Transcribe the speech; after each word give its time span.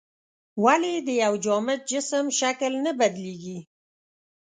ولې 0.63 0.93
د 1.07 1.09
یو 1.23 1.33
جامد 1.45 1.79
جسم 1.91 2.25
شکل 2.39 2.71
نه 2.85 2.91
بدلیږي؟ 2.99 3.57